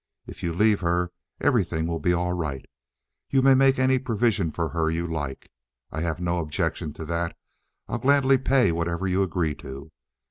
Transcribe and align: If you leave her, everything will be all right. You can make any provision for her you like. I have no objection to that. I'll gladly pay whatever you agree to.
If 0.25 0.41
you 0.41 0.51
leave 0.51 0.79
her, 0.79 1.11
everything 1.39 1.85
will 1.85 1.99
be 1.99 2.11
all 2.11 2.33
right. 2.33 2.65
You 3.29 3.43
can 3.43 3.55
make 3.59 3.77
any 3.77 3.99
provision 3.99 4.51
for 4.51 4.69
her 4.69 4.89
you 4.89 5.05
like. 5.05 5.51
I 5.91 6.01
have 6.01 6.19
no 6.19 6.39
objection 6.39 6.91
to 6.93 7.05
that. 7.05 7.37
I'll 7.87 7.99
gladly 7.99 8.39
pay 8.39 8.71
whatever 8.71 9.05
you 9.05 9.21
agree 9.21 9.53
to. 9.53 9.91